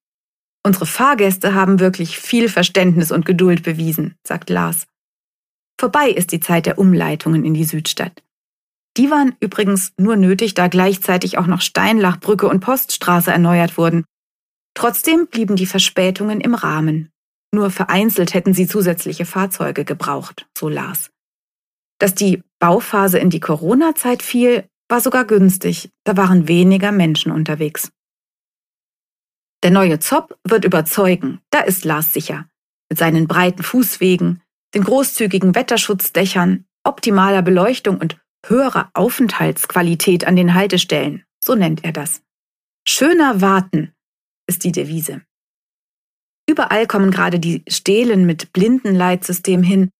Unsere 0.67 0.87
Fahrgäste 0.87 1.55
haben 1.55 1.79
wirklich 1.79 2.19
viel 2.19 2.49
Verständnis 2.49 3.13
und 3.13 3.25
Geduld 3.25 3.63
bewiesen, 3.63 4.17
sagt 4.27 4.51
Lars. 4.51 4.89
Vorbei 5.79 6.11
ist 6.11 6.33
die 6.33 6.41
Zeit 6.41 6.67
der 6.67 6.79
Umleitungen 6.79 7.45
in 7.45 7.55
die 7.55 7.65
Südstadt. 7.65 8.25
Die 8.97 9.09
waren 9.13 9.37
übrigens 9.39 9.93
nur 9.97 10.17
nötig, 10.17 10.55
da 10.55 10.67
gleichzeitig 10.67 11.39
auch 11.39 11.47
noch 11.47 11.61
Steinlachbrücke 11.61 12.49
und 12.49 12.59
Poststraße 12.59 13.31
erneuert 13.31 13.79
wurden. 13.79 14.05
Trotzdem 14.75 15.29
blieben 15.29 15.55
die 15.55 15.67
Verspätungen 15.67 16.41
im 16.41 16.55
Rahmen. 16.55 17.13
Nur 17.55 17.71
vereinzelt 17.71 18.35
hätten 18.35 18.53
sie 18.53 18.67
zusätzliche 18.67 19.27
Fahrzeuge 19.27 19.85
gebraucht, 19.85 20.49
so 20.59 20.69
Lars. 20.69 21.11
Dass 22.01 22.17
die 22.17 22.43
Bauphase 22.59 23.19
in 23.21 23.31
die 23.31 23.41
Corona-Zeit 23.41 24.25
fiel, 24.25 24.65
war 24.91 25.01
sogar 25.01 25.25
günstig, 25.25 25.91
da 26.05 26.17
waren 26.17 26.49
weniger 26.49 26.93
Menschen 26.93 27.33
unterwegs. 27.33 27.93
Der 29.63 29.71
neue 29.71 29.99
Zopp 30.01 30.39
wird 30.45 30.65
überzeugen, 30.65 31.41
da 31.51 31.61
ist 31.61 31.85
Lars 31.85 32.13
sicher. 32.13 32.49
Mit 32.89 32.99
seinen 32.99 33.29
breiten 33.29 33.63
Fußwegen, 33.63 34.43
den 34.75 34.85
großzügigen 34.85 35.55
Wetterschutzdächern, 35.55 36.65
optimaler 36.83 37.43
Beleuchtung 37.43 37.99
und 37.99 38.19
höherer 38.47 38.91
Aufenthaltsqualität 38.95 40.27
an 40.27 40.35
den 40.35 40.55
Haltestellen, 40.55 41.25
so 41.45 41.55
nennt 41.55 41.85
er 41.85 41.93
das. 41.93 42.23
Schöner 42.87 43.41
warten 43.41 43.93
ist 44.49 44.65
die 44.65 44.73
Devise. 44.73 45.23
Überall 46.49 46.87
kommen 46.87 47.11
gerade 47.13 47.39
die 47.39 47.63
Stelen 47.69 48.27
mit 48.27 48.53
Blindenleitsystem 48.53 49.63
hin 49.63 49.91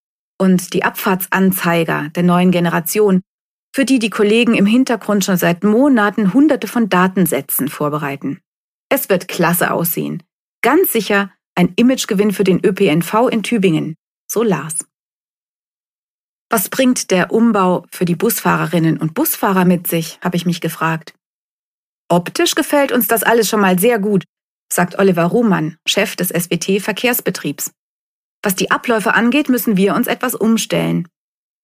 und 0.41 0.73
die 0.73 0.83
Abfahrtsanzeiger 0.83 2.09
der 2.09 2.23
neuen 2.23 2.51
Generation, 2.51 3.21
für 3.73 3.85
die 3.85 3.99
die 3.99 4.11
Kollegen 4.11 4.55
im 4.55 4.67
Hintergrund 4.67 5.25
schon 5.25 5.37
seit 5.37 5.65
Monaten 5.65 6.35
hunderte 6.35 6.67
von 6.67 6.89
Datensätzen 6.89 7.69
vorbereiten. 7.69 8.41
Es 8.89 9.09
wird 9.09 9.29
klasse 9.29 9.71
aussehen. 9.71 10.23
Ganz 10.63 10.93
sicher 10.93 11.31
ein 11.55 11.73
Imagegewinn 11.77 12.33
für 12.33 12.45
den 12.45 12.65
ÖPNV 12.65 13.29
in 13.31 13.43
Tübingen, 13.43 13.97
so 14.27 14.43
Lars. 14.43 14.87
Was 16.49 16.69
bringt 16.69 17.11
der 17.11 17.33
Umbau 17.33 17.87
für 17.93 18.05
die 18.05 18.17
Busfahrerinnen 18.17 18.99
und 18.99 19.15
Busfahrer 19.15 19.65
mit 19.65 19.87
sich, 19.87 20.19
habe 20.21 20.37
ich 20.37 20.47
mich 20.47 20.61
gefragt. 20.61 21.15
Optisch 22.09 22.57
gefällt 22.57 22.91
uns 22.91 23.07
das 23.07 23.23
alles 23.23 23.49
schon 23.49 23.61
mal 23.61 23.79
sehr 23.79 24.01
gut, 24.01 24.25
sagt 24.73 24.99
Oliver 24.99 25.25
Ruhmann, 25.25 25.77
Chef 25.87 26.17
des 26.17 26.31
SWT 26.31 26.81
Verkehrsbetriebs. 26.81 27.71
Was 28.43 28.57
die 28.57 28.71
Abläufe 28.71 29.15
angeht, 29.15 29.49
müssen 29.49 29.77
wir 29.77 29.95
uns 29.95 30.09
etwas 30.09 30.35
umstellen. 30.35 31.07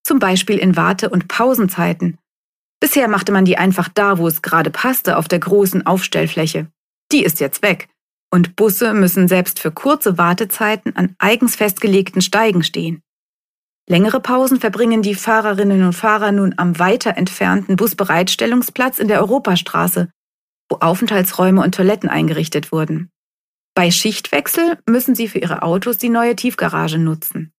Zum 0.07 0.21
Beispiel 0.21 0.59
in 0.59 0.77
Warte- 0.77 1.11
und 1.11 1.27
Pausenzeiten. 1.27 2.17
Bisher 2.79 3.09
machte 3.09 3.33
man 3.33 3.45
die 3.45 3.59
einfach 3.59 3.89
da, 3.89 4.19
wo 4.19 4.29
es 4.29 4.41
gerade 4.41 4.71
passte, 4.71 5.17
auf 5.17 5.27
der 5.27 5.41
großen 5.41 5.85
Aufstellfläche. 5.85 6.69
Die 7.11 7.25
ist 7.25 7.41
jetzt 7.41 7.63
weg. 7.63 7.89
Und 8.31 8.55
Busse 8.55 8.95
müssen 8.95 9.27
selbst 9.27 9.59
für 9.59 9.73
kurze 9.73 10.17
Wartezeiten 10.17 10.95
an 10.95 11.17
eigens 11.19 11.57
festgelegten 11.57 12.23
Steigen 12.23 12.63
stehen. 12.63 13.03
Längere 13.89 14.21
Pausen 14.21 14.61
verbringen 14.61 15.03
die 15.03 15.17
Fahrerinnen 15.17 15.83
und 15.83 15.93
Fahrer 15.93 16.31
nun 16.31 16.55
am 16.57 16.79
weiter 16.79 17.17
entfernten 17.17 17.75
Busbereitstellungsplatz 17.75 19.01
in 19.01 19.09
der 19.09 19.19
Europastraße, 19.19 20.09
wo 20.71 20.77
Aufenthaltsräume 20.77 21.65
und 21.65 21.75
Toiletten 21.75 22.09
eingerichtet 22.09 22.71
wurden. 22.71 23.11
Bei 23.75 23.91
Schichtwechsel 23.91 24.79
müssen 24.89 25.17
sie 25.17 25.27
für 25.27 25.41
ihre 25.41 25.63
Autos 25.63 25.99
die 25.99 26.11
neue 26.11 26.37
Tiefgarage 26.37 26.99
nutzen. 26.99 27.53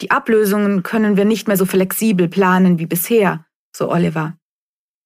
Die 0.00 0.10
Ablösungen 0.10 0.82
können 0.82 1.16
wir 1.16 1.24
nicht 1.24 1.48
mehr 1.48 1.56
so 1.56 1.66
flexibel 1.66 2.28
planen 2.28 2.78
wie 2.78 2.86
bisher, 2.86 3.46
so 3.74 3.90
Oliver. 3.90 4.36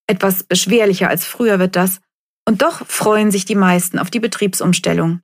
Etwas 0.07 0.43
beschwerlicher 0.43 1.09
als 1.09 1.25
früher 1.25 1.59
wird 1.59 1.77
das, 1.77 2.01
und 2.47 2.63
doch 2.63 2.87
freuen 2.87 3.31
sich 3.31 3.45
die 3.45 3.55
meisten 3.55 3.99
auf 3.99 4.11
die 4.11 4.21
Betriebsumstellung. 4.21 5.21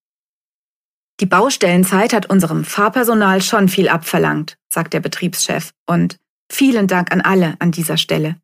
Die 1.21 1.26
Baustellenzeit 1.26 2.12
hat 2.12 2.28
unserem 2.28 2.64
Fahrpersonal 2.64 3.40
schon 3.40 3.68
viel 3.68 3.88
abverlangt, 3.88 4.59
sagt 4.68 4.92
der 4.92 5.00
Betriebschef, 5.00 5.73
und 5.87 6.18
vielen 6.50 6.87
Dank 6.87 7.12
an 7.12 7.21
alle 7.21 7.56
an 7.61 7.71
dieser 7.71 7.97
Stelle. 7.97 8.37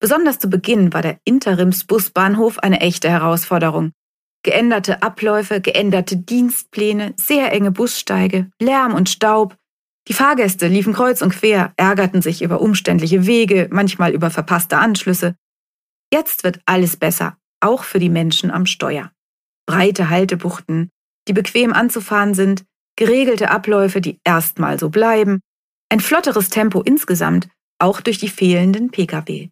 Besonders 0.00 0.38
zu 0.38 0.48
Beginn 0.48 0.92
war 0.92 1.02
der 1.02 1.18
Interimsbusbahnhof 1.24 2.58
eine 2.58 2.80
echte 2.80 3.10
Herausforderung. 3.10 3.92
Geänderte 4.42 5.02
Abläufe, 5.02 5.60
geänderte 5.60 6.16
Dienstpläne, 6.16 7.14
sehr 7.16 7.52
enge 7.52 7.72
Bussteige, 7.72 8.50
Lärm 8.60 8.94
und 8.94 9.08
Staub. 9.08 9.56
Die 10.08 10.14
Fahrgäste 10.14 10.68
liefen 10.68 10.94
kreuz 10.94 11.20
und 11.20 11.34
quer, 11.34 11.74
ärgerten 11.76 12.22
sich 12.22 12.40
über 12.40 12.62
umständliche 12.62 13.26
Wege, 13.26 13.68
manchmal 13.70 14.14
über 14.14 14.30
verpasste 14.30 14.78
Anschlüsse. 14.78 15.36
Jetzt 16.10 16.44
wird 16.44 16.60
alles 16.64 16.96
besser, 16.96 17.36
auch 17.60 17.84
für 17.84 17.98
die 17.98 18.08
Menschen 18.08 18.50
am 18.50 18.64
Steuer. 18.64 19.12
Breite 19.66 20.08
Haltebuchten, 20.08 20.90
die 21.28 21.34
bequem 21.34 21.74
anzufahren 21.74 22.32
sind, 22.32 22.64
geregelte 22.96 23.50
Abläufe, 23.50 24.00
die 24.00 24.18
erstmal 24.24 24.78
so 24.78 24.88
bleiben, 24.88 25.40
ein 25.90 26.00
flotteres 26.00 26.48
Tempo 26.48 26.80
insgesamt, 26.80 27.48
auch 27.78 28.00
durch 28.00 28.18
die 28.18 28.30
fehlenden 28.30 28.90
Pkw. 28.90 29.50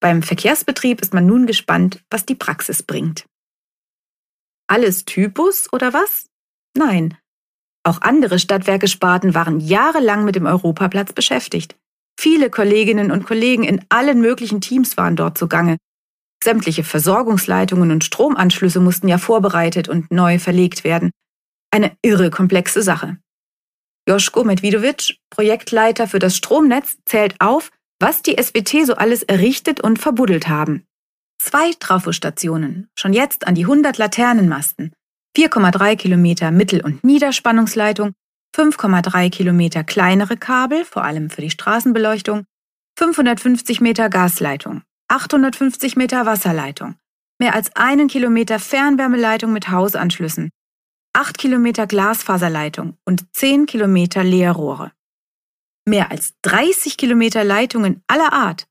Beim 0.00 0.22
Verkehrsbetrieb 0.22 1.00
ist 1.00 1.12
man 1.12 1.26
nun 1.26 1.46
gespannt, 1.46 2.04
was 2.08 2.24
die 2.24 2.36
Praxis 2.36 2.84
bringt. 2.84 3.26
Alles 4.68 5.04
Typus 5.04 5.72
oder 5.72 5.92
was? 5.92 6.26
Nein. 6.76 7.18
Auch 7.86 8.02
andere 8.02 8.38
Stadtwerke-Sparten 8.38 9.34
waren 9.34 9.60
jahrelang 9.60 10.24
mit 10.24 10.34
dem 10.34 10.46
Europaplatz 10.46 11.12
beschäftigt. 11.12 11.76
Viele 12.18 12.50
Kolleginnen 12.50 13.12
und 13.12 13.26
Kollegen 13.26 13.62
in 13.62 13.84
allen 13.90 14.20
möglichen 14.20 14.60
Teams 14.60 14.96
waren 14.96 15.16
dort 15.16 15.38
zugange, 15.38 15.76
Sämtliche 16.46 16.84
Versorgungsleitungen 16.84 17.90
und 17.90 18.04
Stromanschlüsse 18.04 18.78
mussten 18.78 19.08
ja 19.08 19.18
vorbereitet 19.18 19.88
und 19.88 20.12
neu 20.12 20.38
verlegt 20.38 20.84
werden. 20.84 21.10
Eine 21.72 21.96
irre 22.02 22.30
komplexe 22.30 22.82
Sache. 22.82 23.18
Joschko 24.08 24.44
Medvidovic, 24.44 25.18
Projektleiter 25.30 26.06
für 26.06 26.20
das 26.20 26.36
Stromnetz, 26.36 26.98
zählt 27.04 27.34
auf, 27.40 27.72
was 27.98 28.22
die 28.22 28.36
SWT 28.40 28.86
so 28.86 28.94
alles 28.94 29.24
errichtet 29.24 29.80
und 29.80 29.98
verbuddelt 29.98 30.46
haben. 30.46 30.86
Zwei 31.42 31.72
Trafostationen, 31.80 32.88
schon 32.94 33.12
jetzt 33.12 33.46
an 33.46 33.56
die 33.56 33.64
100 33.64 33.98
Laternenmasten, 33.98 34.92
4,3 35.36 35.96
Kilometer 35.96 36.50
Mittel- 36.50 36.82
und 36.82 37.04
Niederspannungsleitung, 37.04 38.14
5,3 38.56 39.28
Kilometer 39.28 39.84
kleinere 39.84 40.38
Kabel, 40.38 40.86
vor 40.86 41.04
allem 41.04 41.28
für 41.28 41.42
die 41.42 41.50
Straßenbeleuchtung, 41.50 42.46
550 42.98 43.82
Meter 43.82 44.08
Gasleitung, 44.08 44.80
850 45.08 45.94
Meter 45.96 46.24
Wasserleitung, 46.24 46.94
mehr 47.38 47.54
als 47.54 47.76
einen 47.76 48.08
Kilometer 48.08 48.58
Fernwärmeleitung 48.58 49.52
mit 49.52 49.68
Hausanschlüssen, 49.68 50.48
acht 51.12 51.36
Kilometer 51.36 51.86
Glasfaserleitung 51.86 52.96
und 53.04 53.26
zehn 53.34 53.66
Kilometer 53.66 54.24
Leerrohre. 54.24 54.92
Mehr 55.86 56.10
als 56.10 56.32
30 56.44 56.96
Kilometer 56.96 57.44
Leitungen 57.44 58.02
aller 58.06 58.32
Art. 58.32 58.66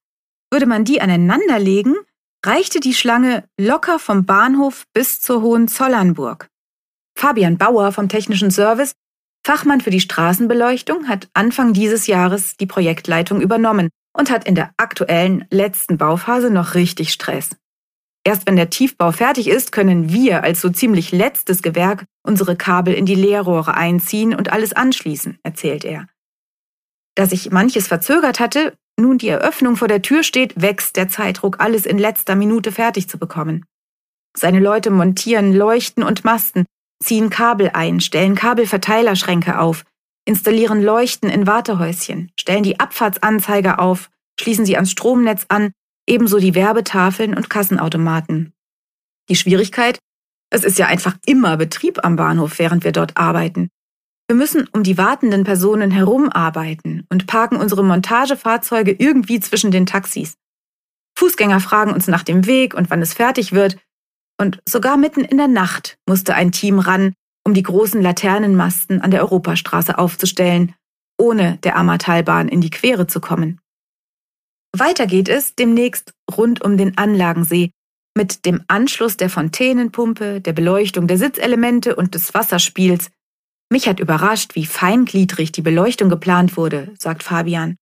Würde 0.51 0.65
man 0.65 0.83
die 0.83 0.99
aneinanderlegen, 0.99 1.95
reichte 2.43 2.79
die 2.79 2.95
Schlange 2.95 3.47
locker 3.59 3.99
vom 3.99 4.25
Bahnhof 4.25 4.85
bis 4.93 5.21
zur 5.21 5.43
Hohenzollernburg. 5.43 6.49
Fabian 7.17 7.57
Bauer 7.57 7.91
vom 7.91 8.09
Technischen 8.09 8.51
Service, 8.51 8.93
Fachmann 9.45 9.81
für 9.81 9.89
die 9.89 9.99
Straßenbeleuchtung, 9.99 11.07
hat 11.07 11.29
Anfang 11.33 11.73
dieses 11.73 12.07
Jahres 12.07 12.57
die 12.57 12.65
Projektleitung 12.65 13.41
übernommen 13.41 13.89
und 14.17 14.29
hat 14.29 14.47
in 14.47 14.55
der 14.55 14.71
aktuellen 14.77 15.45
letzten 15.49 15.97
Bauphase 15.97 16.49
noch 16.49 16.73
richtig 16.73 17.13
Stress. 17.13 17.55
Erst 18.23 18.47
wenn 18.47 18.55
der 18.55 18.71
Tiefbau 18.71 19.11
fertig 19.11 19.47
ist, 19.47 19.71
können 19.71 20.11
wir 20.11 20.43
als 20.43 20.59
so 20.59 20.69
ziemlich 20.69 21.11
letztes 21.11 21.61
Gewerk 21.61 22.05
unsere 22.23 22.55
Kabel 22.55 22.95
in 22.95 23.05
die 23.05 23.15
Leerrohre 23.15 23.75
einziehen 23.75 24.33
und 24.33 24.51
alles 24.51 24.73
anschließen, 24.73 25.37
erzählt 25.43 25.85
er. 25.85 26.07
Da 27.13 27.27
sich 27.27 27.51
manches 27.51 27.87
verzögert 27.87 28.39
hatte, 28.39 28.75
nun 28.99 29.19
die 29.19 29.27
Eröffnung 29.29 29.75
vor 29.75 29.87
der 29.87 30.01
Tür 30.01 30.23
steht, 30.23 30.59
wächst 30.59 30.95
der 30.95 31.07
Zeitdruck, 31.07 31.59
alles 31.59 31.85
in 31.85 31.99
letzter 31.99 32.35
Minute 32.35 32.71
fertig 32.71 33.07
zu 33.07 33.19
bekommen. 33.19 33.65
Seine 34.35 34.59
Leute 34.59 34.89
montieren 34.89 35.53
Leuchten 35.53 36.03
und 36.03 36.25
Masten, 36.25 36.65
ziehen 37.03 37.29
Kabel 37.29 37.71
ein, 37.73 37.99
stellen 37.99 38.35
Kabelverteilerschränke 38.35 39.59
auf, 39.59 39.83
installieren 40.25 40.81
Leuchten 40.81 41.29
in 41.29 41.47
Wartehäuschen, 41.47 42.31
stellen 42.39 42.63
die 42.63 42.79
Abfahrtsanzeiger 42.79 43.79
auf, 43.79 44.09
schließen 44.39 44.65
sie 44.65 44.75
ans 44.75 44.91
Stromnetz 44.91 45.45
an, 45.49 45.71
ebenso 46.07 46.39
die 46.39 46.55
Werbetafeln 46.55 47.35
und 47.35 47.49
Kassenautomaten. 47.49 48.53
Die 49.29 49.35
Schwierigkeit? 49.35 49.99
Es 50.49 50.63
ist 50.63 50.77
ja 50.77 50.87
einfach 50.87 51.17
immer 51.25 51.57
Betrieb 51.57 52.03
am 52.05 52.15
Bahnhof, 52.15 52.59
während 52.59 52.83
wir 52.83 52.91
dort 52.91 53.17
arbeiten. 53.17 53.69
Wir 54.27 54.35
müssen 54.35 54.67
um 54.71 54.83
die 54.83 54.97
wartenden 54.97 55.43
Personen 55.43 55.91
herumarbeiten 55.91 57.05
und 57.09 57.27
parken 57.27 57.57
unsere 57.57 57.83
Montagefahrzeuge 57.83 58.91
irgendwie 58.91 59.39
zwischen 59.39 59.71
den 59.71 59.85
Taxis. 59.85 60.35
Fußgänger 61.17 61.59
fragen 61.59 61.93
uns 61.93 62.07
nach 62.07 62.23
dem 62.23 62.45
Weg 62.45 62.73
und 62.73 62.89
wann 62.89 63.01
es 63.01 63.13
fertig 63.13 63.53
wird. 63.53 63.77
Und 64.39 64.59
sogar 64.67 64.97
mitten 64.97 65.21
in 65.21 65.37
der 65.37 65.47
Nacht 65.47 65.97
musste 66.07 66.35
ein 66.35 66.51
Team 66.51 66.79
ran, 66.79 67.13
um 67.45 67.53
die 67.53 67.63
großen 67.63 68.01
Laternenmasten 68.01 69.01
an 69.01 69.11
der 69.11 69.21
Europastraße 69.21 69.97
aufzustellen, 69.97 70.73
ohne 71.19 71.57
der 71.57 71.77
Ammertalbahn 71.77 72.49
in 72.49 72.61
die 72.61 72.69
Quere 72.69 73.07
zu 73.07 73.21
kommen. 73.21 73.59
Weiter 74.75 75.07
geht 75.07 75.29
es 75.29 75.55
demnächst 75.55 76.13
rund 76.35 76.61
um 76.61 76.75
den 76.75 76.97
Anlagensee 76.97 77.71
mit 78.17 78.45
dem 78.45 78.63
Anschluss 78.67 79.17
der 79.17 79.29
Fontänenpumpe, 79.29 80.41
der 80.41 80.53
Beleuchtung 80.53 81.07
der 81.07 81.17
Sitzelemente 81.17 81.95
und 81.95 82.15
des 82.15 82.33
Wasserspiels 82.33 83.09
mich 83.71 83.87
hat 83.87 83.99
überrascht, 83.99 84.55
wie 84.55 84.65
feingliedrig 84.65 85.51
die 85.51 85.61
Beleuchtung 85.61 86.09
geplant 86.09 86.55
wurde, 86.55 86.93
sagt 86.99 87.23
Fabian. 87.23 87.77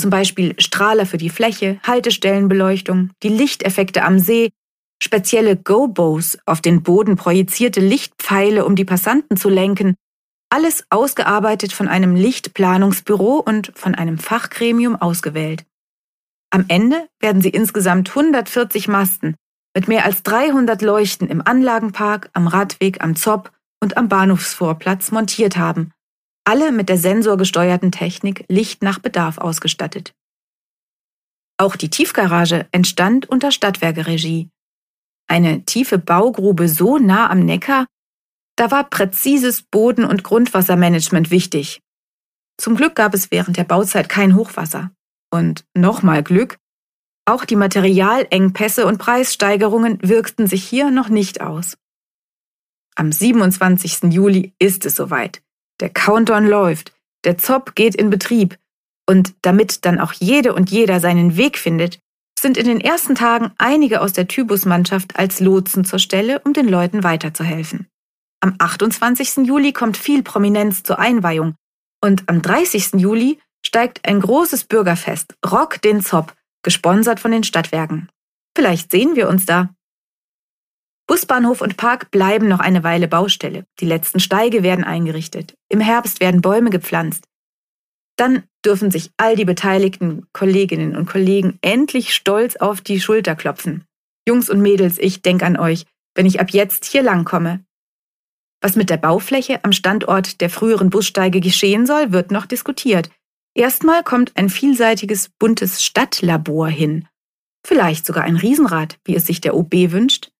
Zum 0.00 0.10
Beispiel 0.10 0.54
Strahler 0.60 1.06
für 1.06 1.18
die 1.18 1.30
Fläche, 1.30 1.80
Haltestellenbeleuchtung, 1.82 3.10
die 3.22 3.28
Lichteffekte 3.28 4.04
am 4.04 4.20
See, 4.20 4.50
spezielle 5.02 5.56
Go-Bows, 5.56 6.38
auf 6.46 6.60
den 6.60 6.82
Boden 6.82 7.16
projizierte 7.16 7.80
Lichtpfeile, 7.80 8.64
um 8.64 8.76
die 8.76 8.84
Passanten 8.84 9.36
zu 9.36 9.48
lenken, 9.48 9.94
alles 10.50 10.84
ausgearbeitet 10.90 11.72
von 11.72 11.88
einem 11.88 12.14
Lichtplanungsbüro 12.14 13.36
und 13.36 13.72
von 13.74 13.94
einem 13.94 14.18
Fachgremium 14.18 14.96
ausgewählt. 14.96 15.64
Am 16.50 16.64
Ende 16.68 17.08
werden 17.20 17.42
sie 17.42 17.50
insgesamt 17.50 18.08
140 18.08 18.88
Masten 18.88 19.36
mit 19.74 19.86
mehr 19.86 20.04
als 20.04 20.22
300 20.22 20.80
Leuchten 20.82 21.28
im 21.28 21.46
Anlagenpark, 21.46 22.30
am 22.32 22.48
Radweg, 22.48 23.02
am 23.02 23.16
Zopp 23.16 23.52
und 23.80 23.96
am 23.96 24.08
Bahnhofsvorplatz 24.08 25.10
montiert 25.10 25.56
haben, 25.56 25.92
alle 26.44 26.72
mit 26.72 26.88
der 26.88 26.96
sensorgesteuerten 26.96 27.92
Technik 27.92 28.44
Licht 28.48 28.82
nach 28.82 28.98
Bedarf 28.98 29.38
ausgestattet. 29.38 30.14
Auch 31.58 31.76
die 31.76 31.90
Tiefgarage 31.90 32.66
entstand 32.72 33.28
unter 33.28 33.52
Stadtwerkeregie. 33.52 34.48
Eine 35.28 35.64
tiefe 35.64 35.98
Baugrube 35.98 36.68
so 36.68 36.98
nah 36.98 37.30
am 37.30 37.40
Neckar, 37.40 37.86
da 38.56 38.70
war 38.70 38.90
präzises 38.90 39.62
Boden- 39.62 40.04
und 40.04 40.24
Grundwassermanagement 40.24 41.30
wichtig. 41.30 41.80
Zum 42.56 42.74
Glück 42.74 42.96
gab 42.96 43.14
es 43.14 43.30
während 43.30 43.56
der 43.56 43.64
Bauzeit 43.64 44.08
kein 44.08 44.34
Hochwasser. 44.34 44.90
Und 45.30 45.64
nochmal 45.74 46.22
Glück, 46.22 46.56
auch 47.26 47.44
die 47.44 47.56
Materialengpässe 47.56 48.86
und 48.86 48.96
Preissteigerungen 48.96 49.98
wirkten 50.00 50.46
sich 50.46 50.64
hier 50.64 50.90
noch 50.90 51.10
nicht 51.10 51.42
aus. 51.42 51.76
Am 52.96 53.12
27. 53.12 54.12
Juli 54.12 54.54
ist 54.58 54.86
es 54.86 54.96
soweit. 54.96 55.42
Der 55.78 55.90
Countdown 55.90 56.46
läuft, 56.46 56.92
der 57.24 57.36
Zopp 57.36 57.74
geht 57.74 57.94
in 57.94 58.10
Betrieb 58.10 58.58
und 59.06 59.34
damit 59.42 59.84
dann 59.84 60.00
auch 60.00 60.14
jede 60.14 60.54
und 60.54 60.70
jeder 60.70 61.00
seinen 61.00 61.36
Weg 61.36 61.58
findet, 61.58 62.00
sind 62.38 62.56
in 62.56 62.66
den 62.66 62.80
ersten 62.80 63.14
Tagen 63.14 63.52
einige 63.58 64.00
aus 64.00 64.12
der 64.12 64.28
Tybus-Mannschaft 64.28 65.18
als 65.18 65.40
Lotsen 65.40 65.84
zur 65.84 65.98
Stelle, 65.98 66.40
um 66.40 66.52
den 66.52 66.68
Leuten 66.68 67.02
weiterzuhelfen. 67.04 67.88
Am 68.40 68.54
28. 68.58 69.46
Juli 69.46 69.72
kommt 69.72 69.96
viel 69.96 70.22
Prominenz 70.22 70.82
zur 70.82 70.98
Einweihung 70.98 71.54
und 72.02 72.28
am 72.28 72.42
30. 72.42 72.94
Juli 72.94 73.40
steigt 73.64 74.06
ein 74.06 74.20
großes 74.20 74.64
Bürgerfest, 74.64 75.34
Rock 75.44 75.82
den 75.82 76.00
Zopp, 76.02 76.34
gesponsert 76.62 77.20
von 77.20 77.32
den 77.32 77.42
Stadtwerken. 77.42 78.08
Vielleicht 78.56 78.90
sehen 78.90 79.16
wir 79.16 79.28
uns 79.28 79.46
da. 79.46 79.70
Busbahnhof 81.06 81.62
und 81.62 81.76
Park 81.76 82.10
bleiben 82.10 82.48
noch 82.48 82.60
eine 82.60 82.84
Weile 82.84 83.08
Baustelle. 83.08 83.64
Die 83.80 83.86
letzten 83.86 84.20
Steige 84.20 84.62
werden 84.62 84.84
eingerichtet. 84.84 85.54
Im 85.68 85.80
Herbst 85.80 86.20
werden 86.20 86.42
Bäume 86.42 86.70
gepflanzt. 86.70 87.24
Dann 88.18 88.42
dürfen 88.64 88.90
sich 88.90 89.12
all 89.16 89.36
die 89.36 89.44
beteiligten 89.44 90.26
Kolleginnen 90.32 90.96
und 90.96 91.06
Kollegen 91.06 91.58
endlich 91.62 92.12
stolz 92.12 92.56
auf 92.56 92.80
die 92.80 93.00
Schulter 93.00 93.36
klopfen. 93.36 93.84
Jungs 94.26 94.50
und 94.50 94.60
Mädels, 94.60 94.98
ich 94.98 95.22
denke 95.22 95.46
an 95.46 95.56
euch, 95.56 95.86
wenn 96.14 96.26
ich 96.26 96.40
ab 96.40 96.50
jetzt 96.50 96.84
hier 96.84 97.02
langkomme. 97.02 97.64
Was 98.60 98.74
mit 98.74 98.90
der 98.90 98.96
Baufläche 98.96 99.62
am 99.64 99.72
Standort 99.72 100.40
der 100.40 100.50
früheren 100.50 100.90
Bussteige 100.90 101.40
geschehen 101.40 101.86
soll, 101.86 102.10
wird 102.10 102.32
noch 102.32 102.46
diskutiert. 102.46 103.08
Erstmal 103.54 104.02
kommt 104.02 104.36
ein 104.36 104.50
vielseitiges, 104.50 105.30
buntes 105.38 105.84
Stadtlabor 105.84 106.66
hin. 106.66 107.06
Vielleicht 107.64 108.04
sogar 108.04 108.24
ein 108.24 108.36
Riesenrad, 108.36 108.98
wie 109.04 109.14
es 109.14 109.26
sich 109.26 109.40
der 109.40 109.54
OB 109.54 109.92
wünscht. 109.92 110.32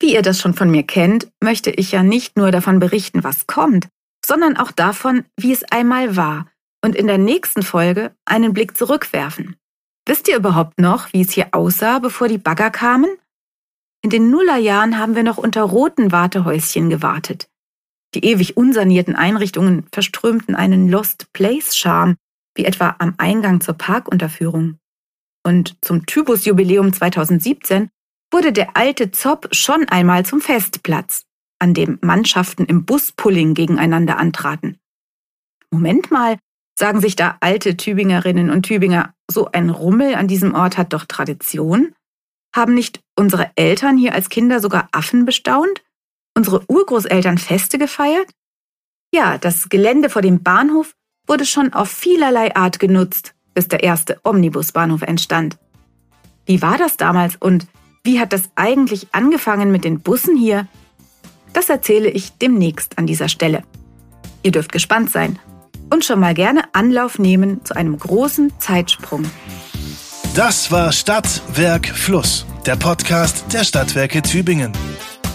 Wie 0.00 0.14
ihr 0.14 0.22
das 0.22 0.40
schon 0.40 0.54
von 0.54 0.70
mir 0.70 0.82
kennt, 0.82 1.30
möchte 1.40 1.70
ich 1.70 1.92
ja 1.92 2.02
nicht 2.02 2.38
nur 2.38 2.50
davon 2.50 2.78
berichten, 2.78 3.22
was 3.22 3.46
kommt, 3.46 3.88
sondern 4.32 4.56
auch 4.56 4.72
davon, 4.72 5.26
wie 5.36 5.52
es 5.52 5.62
einmal 5.64 6.16
war 6.16 6.46
und 6.82 6.96
in 6.96 7.06
der 7.06 7.18
nächsten 7.18 7.62
Folge 7.62 8.16
einen 8.24 8.54
Blick 8.54 8.78
zurückwerfen. 8.78 9.56
Wisst 10.06 10.26
ihr 10.26 10.36
überhaupt 10.36 10.80
noch, 10.80 11.12
wie 11.12 11.20
es 11.20 11.32
hier 11.32 11.48
aussah, 11.52 11.98
bevor 11.98 12.28
die 12.28 12.38
Bagger 12.38 12.70
kamen? 12.70 13.10
In 14.02 14.08
den 14.08 14.30
Nullerjahren 14.30 14.98
haben 14.98 15.16
wir 15.16 15.22
noch 15.22 15.36
unter 15.36 15.60
roten 15.60 16.12
Wartehäuschen 16.12 16.88
gewartet. 16.88 17.50
Die 18.14 18.24
ewig 18.24 18.56
unsanierten 18.56 19.16
Einrichtungen 19.16 19.86
verströmten 19.92 20.54
einen 20.54 20.88
Lost 20.88 21.30
Place 21.34 21.76
Charme, 21.76 22.16
wie 22.54 22.64
etwa 22.64 22.96
am 23.00 23.12
Eingang 23.18 23.60
zur 23.60 23.74
Parkunterführung. 23.74 24.78
Und 25.44 25.76
zum 25.82 26.06
Typus-Jubiläum 26.06 26.94
2017 26.94 27.90
wurde 28.32 28.54
der 28.54 28.78
alte 28.78 29.10
Zopp 29.10 29.54
schon 29.54 29.86
einmal 29.90 30.24
zum 30.24 30.40
Festplatz, 30.40 31.26
an 31.62 31.74
dem 31.74 31.98
Mannschaften 32.02 32.64
im 32.64 32.84
Buspulling 32.84 33.54
gegeneinander 33.54 34.18
antraten. 34.18 34.78
Moment 35.70 36.10
mal, 36.10 36.36
sagen 36.76 37.00
sich 37.00 37.14
da 37.14 37.36
alte 37.38 37.76
Tübingerinnen 37.76 38.50
und 38.50 38.64
Tübinger, 38.64 39.14
so 39.30 39.48
ein 39.52 39.70
Rummel 39.70 40.16
an 40.16 40.26
diesem 40.26 40.54
Ort 40.54 40.76
hat 40.76 40.92
doch 40.92 41.04
Tradition? 41.04 41.94
Haben 42.54 42.74
nicht 42.74 43.00
unsere 43.16 43.52
Eltern 43.54 43.96
hier 43.96 44.12
als 44.12 44.28
Kinder 44.28 44.58
sogar 44.58 44.88
Affen 44.90 45.24
bestaunt? 45.24 45.82
Unsere 46.36 46.68
Urgroßeltern 46.68 47.38
Feste 47.38 47.78
gefeiert? 47.78 48.28
Ja, 49.14 49.38
das 49.38 49.68
Gelände 49.68 50.10
vor 50.10 50.20
dem 50.20 50.42
Bahnhof 50.42 50.94
wurde 51.28 51.46
schon 51.46 51.72
auf 51.72 51.90
vielerlei 51.90 52.56
Art 52.56 52.80
genutzt, 52.80 53.34
bis 53.54 53.68
der 53.68 53.84
erste 53.84 54.18
Omnibusbahnhof 54.24 55.02
entstand. 55.02 55.58
Wie 56.44 56.60
war 56.60 56.76
das 56.76 56.96
damals 56.96 57.36
und 57.36 57.68
wie 58.02 58.18
hat 58.18 58.32
das 58.32 58.50
eigentlich 58.56 59.14
angefangen 59.14 59.70
mit 59.70 59.84
den 59.84 60.00
Bussen 60.00 60.36
hier? 60.36 60.66
Das 61.52 61.68
erzähle 61.68 62.08
ich 62.08 62.32
demnächst 62.32 62.98
an 62.98 63.06
dieser 63.06 63.28
Stelle. 63.28 63.62
Ihr 64.42 64.52
dürft 64.52 64.72
gespannt 64.72 65.10
sein 65.10 65.38
und 65.90 66.04
schon 66.04 66.20
mal 66.20 66.34
gerne 66.34 66.62
Anlauf 66.72 67.18
nehmen 67.18 67.64
zu 67.64 67.76
einem 67.76 67.98
großen 67.98 68.52
Zeitsprung. 68.58 69.24
Das 70.34 70.72
war 70.72 70.92
Stadt, 70.92 71.42
Werk, 71.54 71.86
Fluss, 71.86 72.46
der 72.64 72.76
Podcast 72.76 73.44
der 73.52 73.64
Stadtwerke 73.64 74.22
Tübingen. 74.22 74.72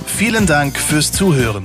Vielen 0.06 0.48
Dank 0.48 0.78
fürs 0.78 1.12
Zuhören. 1.12 1.64